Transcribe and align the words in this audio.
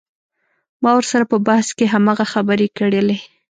ما 0.83 0.91
ورسره 0.97 1.25
په 1.31 1.37
بحث 1.47 1.67
کښې 1.77 1.85
هماغه 1.93 2.25
خبرې 2.33 2.67
کړلې. 2.77 3.17